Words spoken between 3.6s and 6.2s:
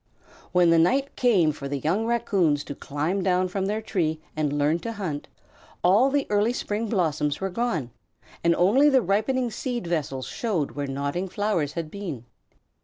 their tree and learn to hunt, all